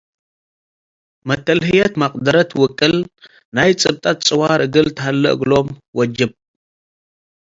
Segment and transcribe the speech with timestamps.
[1.29, 2.95] መተልህየት መቅደረት ውቅል
[3.55, 6.31] ናይ ጽብጠት ጽዋር እግል ተሀሌ እግሎም ወጅብ።